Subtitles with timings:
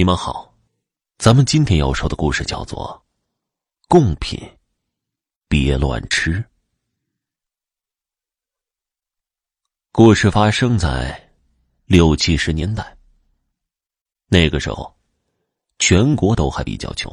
[0.00, 0.56] 你们好，
[1.18, 3.04] 咱们今天要说的故事叫做
[3.86, 4.40] 《贡品
[5.46, 6.32] 别乱吃》。
[9.92, 11.30] 故事发生在
[11.84, 12.96] 六七十年代，
[14.28, 14.96] 那个时候，
[15.78, 17.12] 全国都还比较穷，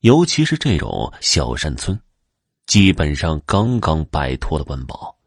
[0.00, 1.98] 尤其是这种小山村，
[2.66, 5.18] 基本上刚刚摆脱了温饱，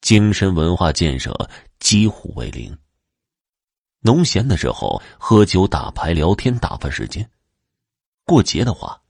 [0.00, 1.32] 精神文化建设
[1.78, 2.76] 几乎为零。
[4.04, 7.24] 农闲的时候，喝酒、打牌、聊天，打发时间；
[8.24, 9.00] 过节的话，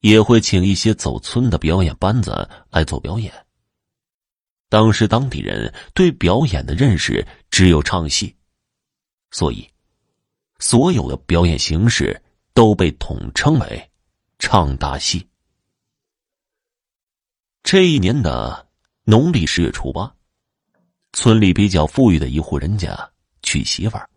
[0.00, 3.32] 也会请一些走村的表演班子来做表演。
[4.68, 8.32] 当时当地人对表演的认识只有唱戏，
[9.32, 9.68] 所以
[10.60, 12.22] 所有的表演形式
[12.54, 13.90] 都被统称为
[14.38, 15.26] 唱大戏。
[17.64, 18.68] 这一年的
[19.02, 20.14] 农历十月初八，
[21.12, 22.96] 村里比较富裕的一户人家
[23.42, 24.09] 娶媳妇儿。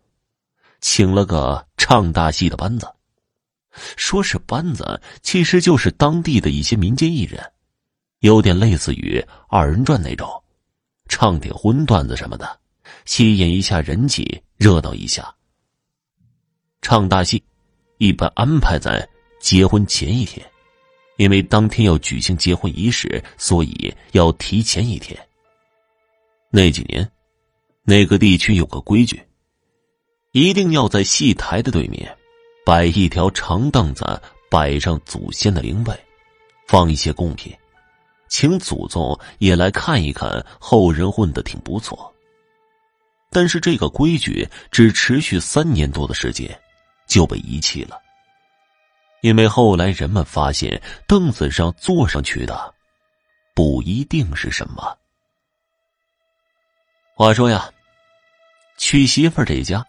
[0.84, 2.86] 请了个唱大戏的班子，
[3.96, 7.42] 说是班子，其实就是当地的一些民间艺人，
[8.18, 10.28] 有点类似于二人转那种，
[11.08, 12.60] 唱点荤段子什么的，
[13.06, 15.34] 吸引一下人气，热闹一下。
[16.82, 17.42] 唱大戏
[17.96, 19.08] 一般安排在
[19.40, 20.46] 结婚前一天，
[21.16, 25.18] 因为当天要举行结婚仪式，所以要提前一天。
[26.50, 27.10] 那几年，
[27.84, 29.18] 那个地区有个规矩。
[30.34, 32.12] 一定要在戏台的对面
[32.66, 35.96] 摆一条长凳子，摆上祖先的灵位，
[36.66, 37.56] 放一些贡品，
[38.26, 40.44] 请祖宗也来看一看。
[40.58, 42.12] 后人混的挺不错，
[43.30, 46.60] 但是这个规矩只持续三年多的时间，
[47.06, 47.96] 就被遗弃了。
[49.22, 52.74] 因为后来人们发现，凳子上坐上去的
[53.54, 54.98] 不一定是什么。
[57.14, 57.70] 话说呀，
[58.78, 59.86] 娶媳妇这家。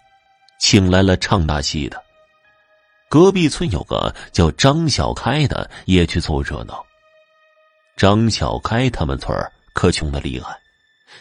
[0.59, 2.03] 请来了唱大戏的，
[3.09, 6.83] 隔壁村有个叫张小开的也去凑热闹。
[7.95, 9.33] 张小开他们村
[9.73, 10.57] 可穷的厉害，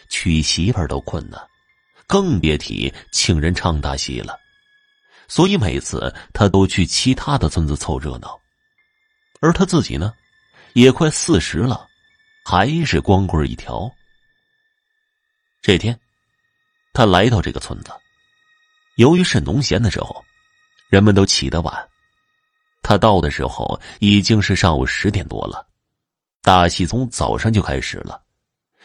[0.08, 1.40] 娶媳妇都困难，
[2.06, 4.38] 更别提请人唱大戏了。
[5.28, 8.40] 所以每次他都去其他的村子凑热闹，
[9.40, 10.12] 而他自己呢，
[10.74, 11.86] 也快四十了，
[12.44, 13.90] 还是光棍一条。
[15.62, 15.98] 这天，
[16.92, 17.90] 他来到这个村子。
[18.96, 20.24] 由于是农闲的时候，
[20.88, 21.88] 人们都起得晚。
[22.82, 25.66] 他到的时候已经是上午十点多了，
[26.42, 28.22] 大戏从早上就开始了。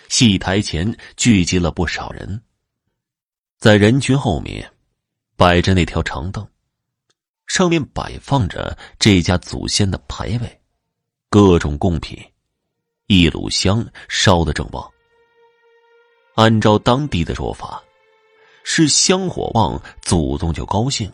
[0.08, 2.42] 戏台前聚集了不少人，
[3.58, 4.72] 在人群后面
[5.36, 6.48] 摆着那条长凳，
[7.46, 10.62] 上面摆放着这家祖先的牌位，
[11.30, 12.18] 各种贡品，
[13.06, 14.90] 一炉香烧得正旺。
[16.36, 17.84] 按照当地的说法。
[18.64, 21.12] 是香火旺，祖宗就高兴，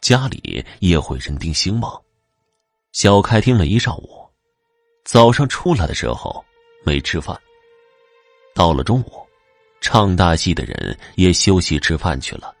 [0.00, 2.02] 家里也会人丁兴旺。
[2.92, 4.26] 小开听了一上午，
[5.04, 6.44] 早上出来的时候
[6.84, 7.38] 没吃饭。
[8.54, 9.26] 到了中午，
[9.80, 12.54] 唱大戏的人也休息吃饭去了。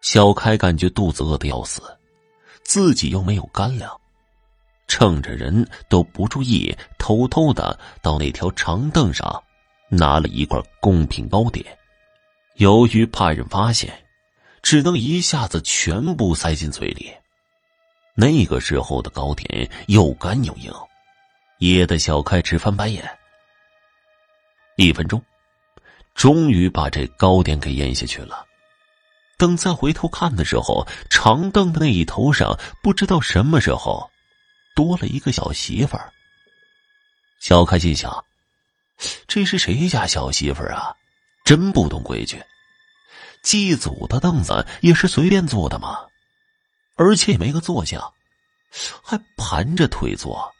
[0.00, 1.82] 小开感觉肚子饿得要死，
[2.62, 3.90] 自己又没有干粮，
[4.88, 9.42] 趁着人都不注意，偷偷的到那条长凳上，
[9.88, 11.64] 拿了一块贡品糕点。
[12.58, 14.04] 由于怕人发现，
[14.62, 17.14] 只能一下子全部塞进嘴里。
[18.14, 20.72] 那个时候的糕点又干又硬，
[21.58, 23.08] 噎得小开直翻白眼。
[24.74, 25.22] 一分钟，
[26.14, 28.44] 终于把这糕点给咽下去了。
[29.36, 34.10] 等再回头看的时候，长凳的那一头上，不知道什么时候
[34.74, 36.12] 多了一个小媳妇儿。
[37.38, 38.24] 小开心想：
[39.28, 40.92] 这是谁家小媳妇儿啊？
[41.48, 42.44] 真不懂规矩，
[43.42, 46.06] 祭祖的凳子也是随便坐的吗？
[46.96, 48.12] 而且也没个坐相，
[49.02, 50.52] 还盘着腿坐。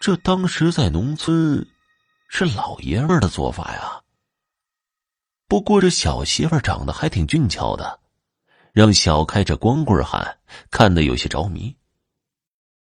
[0.00, 1.68] 这当时在农村
[2.30, 4.00] 是老爷们的做法呀。
[5.46, 8.00] 不过这小媳妇长得还挺俊俏的，
[8.72, 10.38] 让小开这光棍汉
[10.70, 11.76] 看得有些着迷。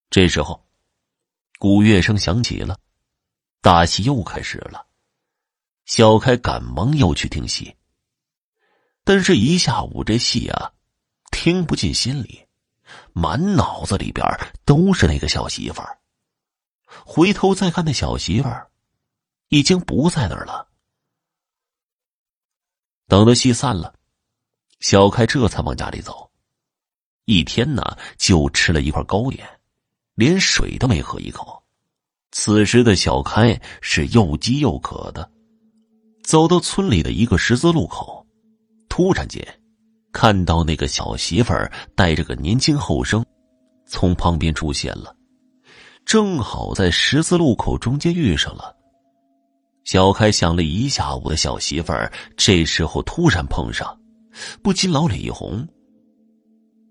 [0.09, 0.65] 这时候，
[1.59, 2.79] 鼓乐声响起了，
[3.61, 4.87] 大戏又开始了。
[5.85, 7.75] 小开赶忙又去听戏，
[9.03, 10.73] 但是一下午这戏啊，
[11.31, 12.47] 听不进心里，
[13.13, 14.25] 满脑子里边
[14.65, 15.99] 都是那个小媳妇儿。
[17.05, 18.71] 回头再看那小媳妇儿，
[19.49, 20.67] 已经不在那儿了。
[23.07, 23.93] 等到戏散了，
[24.79, 26.31] 小开这才往家里走。
[27.25, 29.47] 一天呢，就吃了一块糕点，
[30.15, 31.63] 连水都没喝一口。
[32.31, 35.31] 此时的小开是又饥又渴的。
[36.25, 38.25] 走到村里的一个十字路口，
[38.89, 39.45] 突然间，
[40.11, 43.23] 看到那个小媳妇儿带着个年轻后生，
[43.85, 45.15] 从旁边出现了，
[46.03, 48.75] 正好在十字路口中间遇上了。
[49.83, 53.95] 小开想了一下午的小媳妇儿，这时候突然碰上，
[54.63, 55.65] 不禁老脸一红。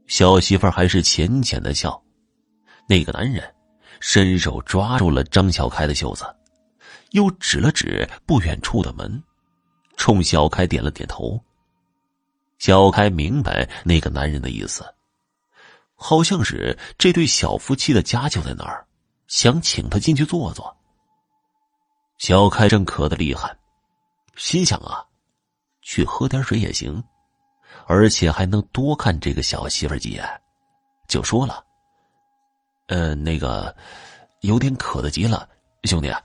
[0.06, 2.00] 小媳妇儿还是浅浅的笑，
[2.88, 3.42] 那个男人
[3.98, 6.25] 伸手抓住了张小开的袖子，
[7.14, 9.22] 又指了指不远处的门，
[9.96, 11.40] 冲小开点了点头。
[12.58, 14.84] 小开明白那个男人的意思，
[15.94, 18.84] 好像是这对小夫妻的家就在那儿，
[19.28, 20.76] 想请他进去坐坐。
[22.19, 23.56] 小开正渴的厉害，
[24.34, 25.05] 心想啊，
[25.82, 27.00] 去喝点水也行，
[27.87, 30.43] 而且还能多看这个小媳妇几眼，
[31.06, 31.64] 就说了
[32.88, 33.75] ：“呃，那个
[34.40, 35.49] 有点渴的急了，
[35.84, 36.20] 兄弟啊，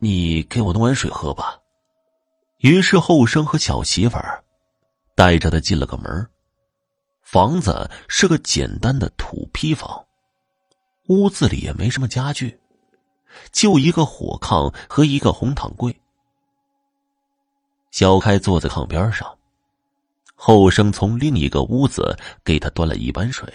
[0.00, 1.60] 你给我弄碗水喝吧。”
[2.58, 4.44] 于是后生和小媳妇儿。
[5.14, 6.26] 带着他进了个门
[7.20, 10.06] 房子是个简单的土坯房，
[11.08, 12.58] 屋子里也没什么家具，
[13.52, 15.94] 就一个火炕和一个红躺柜。
[17.90, 19.36] 小开坐在炕边上，
[20.34, 23.46] 后生从另一个屋子给他端了一碗水，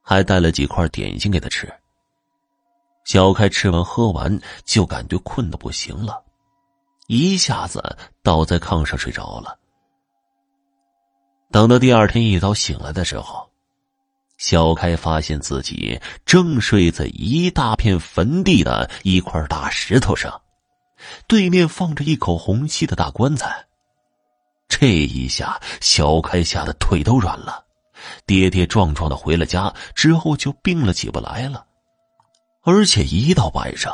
[0.00, 1.70] 还带了几块点心给他吃。
[3.04, 6.22] 小开吃完喝完，就感觉困得不行了，
[7.08, 9.58] 一下子倒在炕上睡着了。
[11.50, 13.50] 等到第二天一早醒来的时候，
[14.38, 20.40] 小开发现自己正睡在一大片坟地的一块大石头上，
[21.26, 23.66] 对面放着一口红漆的大棺材。
[24.68, 27.64] 这一下，小开吓得腿都软了，
[28.24, 31.66] 跌跌撞撞的回了家，之后就病了起不来了。
[32.62, 33.92] 而且一到晚上，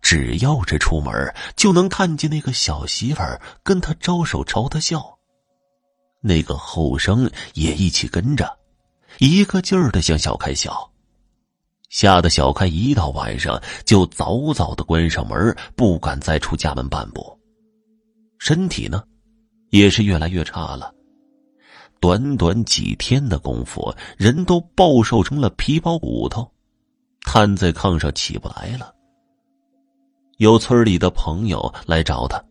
[0.00, 1.12] 只要是出门，
[1.56, 5.18] 就能看见那个小媳妇儿跟他招手，朝他笑。
[6.20, 8.58] 那个后生也一起跟着，
[9.18, 10.92] 一个劲儿的向小开笑，
[11.88, 17.38] 吓得小开一到晚上就早早的关上门，不敢再出家门半步。
[18.38, 19.02] 身体呢，
[19.70, 20.94] 也是越来越差了。
[22.00, 26.50] 短短几天的功夫，人都暴瘦成了皮包骨头，
[27.32, 28.92] 瘫在炕上起不来了。
[30.38, 32.42] 有村里的朋友来找他，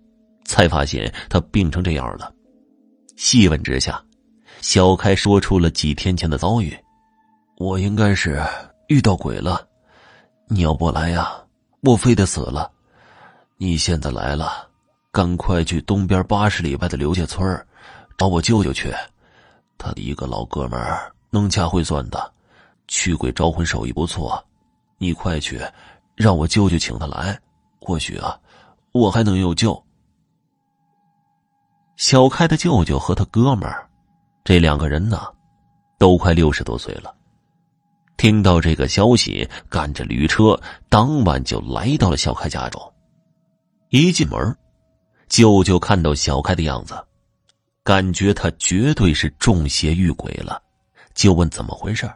[0.46, 2.34] 才发现他病成这样了。
[3.18, 4.02] 细问之下，
[4.62, 6.74] 小开说出了几天前的遭遇。
[7.58, 8.42] 我应该是
[8.88, 9.68] 遇到鬼了，
[10.48, 11.30] 你要不来呀，
[11.82, 12.72] 我非得死了。
[13.58, 14.66] 你现在来了，
[15.12, 17.68] 赶快去东边八十里外的刘家村
[18.18, 18.94] 找我舅舅去。
[19.78, 22.34] 他的一个老哥们儿能掐会算的，
[22.88, 24.42] 驱鬼招魂手艺不错。
[25.00, 25.60] 你快去，
[26.16, 27.40] 让我舅舅请他来，
[27.80, 28.40] 或许啊，
[28.92, 29.82] 我还能有救。
[31.96, 33.90] 小开的舅舅和他哥们儿，
[34.44, 35.22] 这两个人呢，
[35.98, 37.16] 都快六十多岁了。
[38.18, 40.60] 听到这个消息，赶着驴车，
[40.90, 42.82] 当晚就来到了小开家中。
[43.90, 44.58] 一进门，
[45.30, 46.94] 舅舅看到小开的样子，
[47.84, 50.62] 感觉他绝对是中邪遇鬼了，
[51.14, 52.10] 就问怎么回事。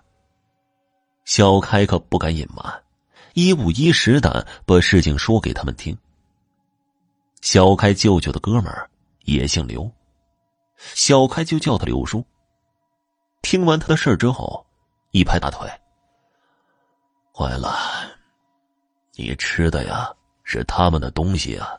[1.34, 2.84] 小开可不敢隐瞒，
[3.34, 5.98] 一五一十的把事情说给他们听。
[7.42, 8.88] 小开舅舅的哥们儿。
[9.24, 9.92] 也姓刘，
[10.78, 12.24] 小开就叫他刘叔。
[13.42, 14.64] 听完他的事之后，
[15.10, 15.68] 一拍大腿
[17.34, 17.76] ：“坏了，
[19.16, 21.74] 你吃的呀是他们的东西啊，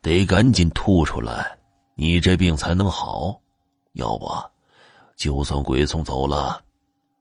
[0.00, 1.58] 得赶紧吐出来，
[1.96, 3.36] 你这病才能好。
[3.94, 4.30] 要不，
[5.16, 6.62] 就算鬼送走了，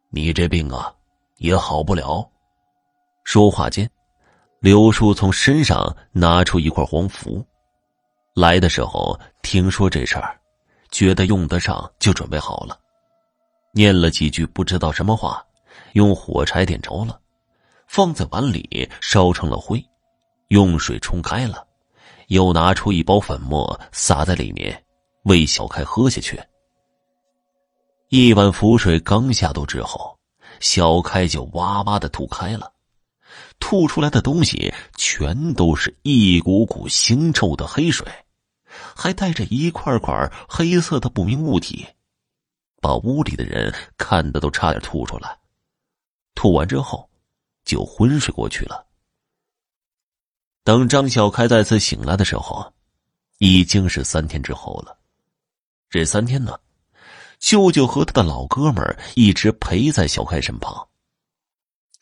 [0.09, 0.93] 你这病啊
[1.39, 2.25] 也好不了。”
[3.25, 3.89] 说话间，
[4.59, 7.45] 刘叔从身上拿出一块黄符。
[8.35, 10.39] 来的时候听说这事儿，
[10.91, 12.79] 觉得用得上，就准备好了，
[13.73, 15.45] 念了几句不知道什么话，
[15.93, 17.19] 用火柴点着了，
[17.87, 19.83] 放在碗里烧成了灰，
[20.49, 21.67] 用水冲开了，
[22.27, 24.83] 又拿出一包粉末撒在里面，
[25.23, 26.39] 喂小开喝下去。
[28.09, 30.17] 一碗符水刚下肚之后，
[30.59, 32.73] 小开就哇哇的吐开了，
[33.59, 38.07] 吐出来的东西全都是一股股腥臭的黑水。
[38.95, 41.87] 还带着一块块黑色的不明物体，
[42.79, 45.37] 把屋里的人看的都差点吐出来。
[46.35, 47.09] 吐完之后，
[47.65, 48.85] 就昏睡过去了。
[50.63, 52.71] 等张小开再次醒来的时候，
[53.39, 54.95] 已经是三天之后了。
[55.89, 56.57] 这三天呢，
[57.39, 60.87] 舅舅和他的老哥们一直陪在小开身旁。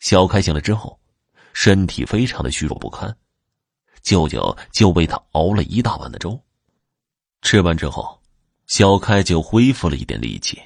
[0.00, 0.98] 小开醒了之后，
[1.52, 3.16] 身体非常的虚弱不堪，
[4.02, 6.38] 舅舅就为他熬了一大碗的粥。
[7.42, 8.20] 吃完之后，
[8.66, 10.60] 小开就恢复了一点力气。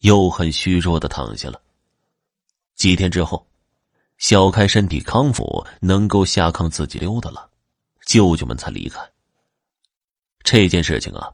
[0.00, 1.58] 又很虚弱的躺下了。
[2.74, 3.46] 几天之后，
[4.18, 7.48] 小开身体康复，能够下炕自己溜达了，
[8.04, 9.00] 舅舅们才离开。
[10.42, 11.32] 这件事情啊，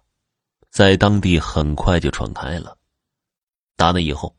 [0.71, 2.79] 在当地很快就传开了。
[3.77, 4.35] 打那以后，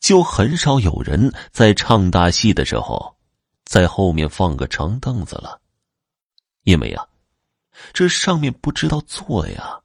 [0.00, 3.16] 就很少有人在唱大戏的时候，
[3.64, 5.60] 在后面放个长凳子了，
[6.62, 7.06] 因为呀，
[7.92, 9.80] 这上面不知道坐呀，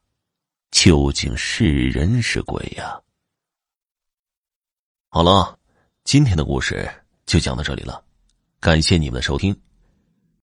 [0.71, 3.01] 究竟是人是鬼呀？
[5.09, 5.57] 好了。
[6.03, 6.91] 今天的故事
[7.27, 8.03] 就讲到这里了，
[8.59, 9.55] 感谢你们的收听。